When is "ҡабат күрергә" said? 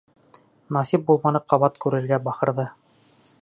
1.53-2.21